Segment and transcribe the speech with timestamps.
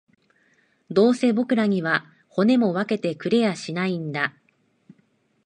[0.89, 4.35] どうせ僕らには、骨も分けてくれやしないんだ